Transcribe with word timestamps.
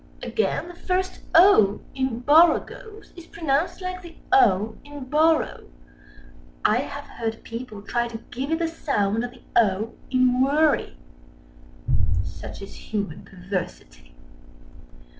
Again, 0.23 0.67
the 0.69 0.73
first 0.73 1.19
"o" 1.35 1.79
in 1.93 2.23
"borogoves" 2.23 3.15
is 3.15 3.27
pronounced 3.27 3.81
like 3.81 4.01
the 4.01 4.15
"o" 4.31 4.75
in 4.83 5.03
"borrow." 5.03 5.69
I 6.65 6.77
have 6.77 7.03
heard 7.05 7.43
people 7.43 7.83
try 7.83 8.07
to 8.07 8.17
give 8.31 8.49
it 8.51 8.57
the 8.57 8.67
sound 8.67 9.23
of 9.23 9.29
the 9.29 9.43
"o" 9.55 9.93
in 10.09 10.41
"worry". 10.41 10.97
Such 12.23 12.63
is 12.63 12.73
Human 12.73 13.21
Perversity. 13.21 14.15